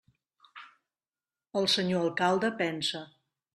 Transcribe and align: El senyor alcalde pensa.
El 1.63 1.69
senyor 1.75 2.01
alcalde 2.07 2.53
pensa. 2.65 3.07